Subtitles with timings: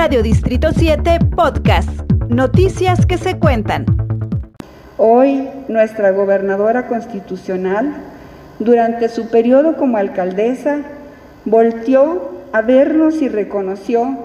[0.00, 1.90] Radio Distrito 7 Podcast.
[2.28, 3.84] Noticias que se cuentan.
[4.96, 7.94] Hoy, nuestra gobernadora constitucional,
[8.60, 10.82] durante su periodo como alcaldesa,
[11.44, 14.16] volteó a vernos y reconoció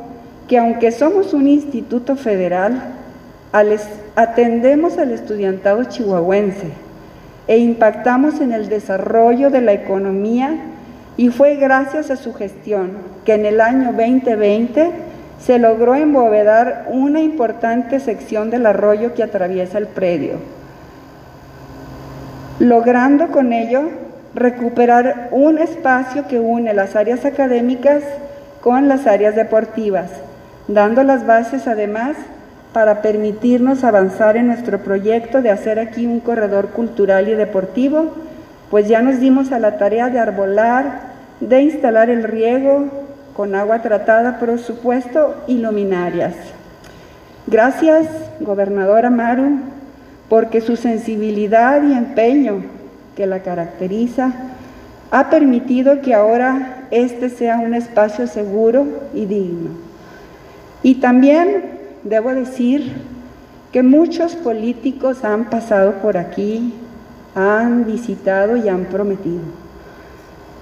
[0.48, 2.94] que aunque somos un instituto federal,
[4.16, 6.68] atendemos al estudiantado chihuahuense
[7.48, 10.56] e impactamos en el desarrollo de la economía
[11.18, 12.92] y fue gracias a su gestión
[13.26, 15.13] que en el año 2020
[15.46, 20.36] se logró embovedar una importante sección del arroyo que atraviesa el predio,
[22.60, 23.90] logrando con ello
[24.34, 28.04] recuperar un espacio que une las áreas académicas
[28.62, 30.10] con las áreas deportivas,
[30.70, 32.16] dando las bases además
[32.72, 38.14] para permitirnos avanzar en nuestro proyecto de hacer aquí un corredor cultural y deportivo,
[38.72, 41.02] pues ya nos dimos a la tarea de arbolar,
[41.42, 43.03] de instalar el riego
[43.36, 46.36] con agua tratada, por supuesto, y luminarias.
[47.48, 48.08] Gracias,
[48.40, 49.60] gobernadora Maru,
[50.30, 52.64] porque su sensibilidad y empeño
[53.16, 54.32] que la caracteriza
[55.12, 59.72] ha permitido que ahora este sea un espacio seguro y digno.
[60.82, 61.64] Y también
[62.04, 62.94] debo decir
[63.72, 66.74] que muchos políticos han pasado por aquí,
[67.36, 69.42] han visitado y han prometido,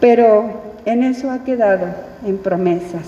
[0.02, 0.50] pero
[0.86, 1.86] en eso ha quedado,
[2.26, 3.06] en promesas.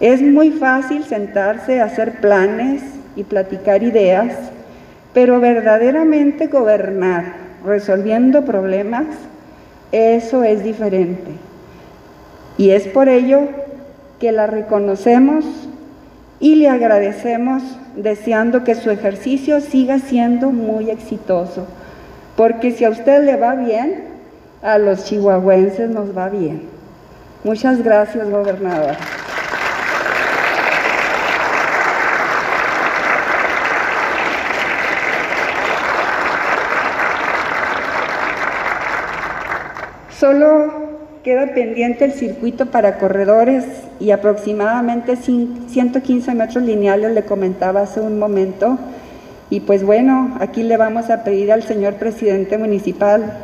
[0.00, 2.82] Es muy fácil sentarse hacer planes
[3.16, 4.34] y platicar ideas,
[5.12, 9.06] pero verdaderamente gobernar, resolviendo problemas,
[9.92, 11.32] eso es diferente.
[12.56, 13.40] Y es por ello
[14.20, 15.44] que la reconocemos
[16.38, 17.62] y le agradecemos
[17.96, 21.66] deseando que su ejercicio siga siendo muy exitoso,
[22.36, 24.13] porque si a usted le va bien,
[24.64, 26.62] a los chihuahuenses nos va bien.
[27.44, 28.96] Muchas gracias, gobernador.
[40.18, 40.72] Solo
[41.22, 43.66] queda pendiente el circuito para corredores
[44.00, 48.78] y aproximadamente 115 metros lineales, le comentaba hace un momento.
[49.50, 53.42] Y pues bueno, aquí le vamos a pedir al señor presidente municipal,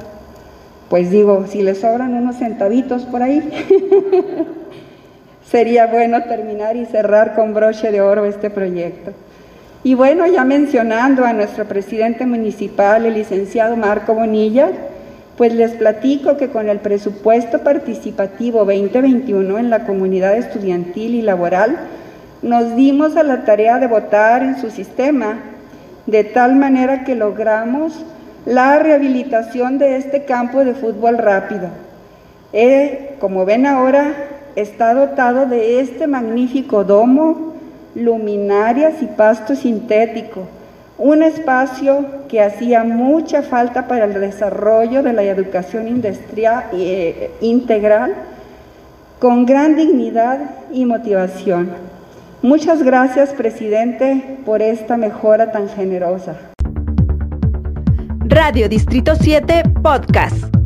[0.90, 3.48] pues digo, si le sobran unos centavitos por ahí,
[5.48, 9.12] sería bueno terminar y cerrar con broche de oro este proyecto.
[9.84, 14.68] Y bueno, ya mencionando a nuestro presidente municipal, el licenciado Marco Bonilla,
[15.38, 21.78] pues les platico que con el presupuesto participativo 2021 en la comunidad estudiantil y laboral,
[22.42, 25.38] nos dimos a la tarea de votar en su sistema,
[26.06, 28.04] de tal manera que logramos
[28.46, 31.68] la rehabilitación de este campo de fútbol rápido.
[32.52, 34.14] Eh, como ven ahora,
[34.56, 37.54] está dotado de este magnífico domo,
[37.94, 40.46] luminarias y pasto sintético
[41.00, 48.14] un espacio que hacía mucha falta para el desarrollo de la educación industrial, eh, integral
[49.18, 50.38] con gran dignidad
[50.70, 51.70] y motivación.
[52.42, 56.49] Muchas gracias, presidente, por esta mejora tan generosa.
[58.40, 60.59] Radio Distrito 7 Podcast.